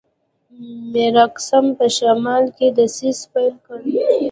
میرقاسم 0.91 1.65
په 1.77 1.85
شمال 1.97 2.43
کې 2.57 2.67
دسیسې 2.77 3.25
پیل 3.33 3.53
کړي. 3.67 3.93